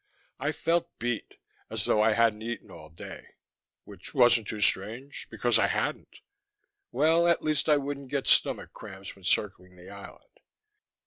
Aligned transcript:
I 0.39 0.51
felt 0.51 0.89
beat: 0.97 1.35
as 1.69 1.85
though 1.85 2.01
I 2.01 2.13
hadn't 2.13 2.41
eaten 2.41 2.71
all 2.71 2.89
day 2.89 3.35
which 3.83 4.15
wasn't 4.15 4.47
too 4.47 4.59
strange, 4.59 5.27
because 5.29 5.59
I 5.59 5.67
hadn't. 5.67 6.21
Well, 6.91 7.27
at 7.27 7.43
least 7.43 7.69
I 7.69 7.77
wouldn't 7.77 8.09
get 8.09 8.25
stomach 8.25 8.73
cramps 8.73 9.15
while 9.15 9.23
circling 9.23 9.75
the 9.75 9.91
island. 9.91 10.39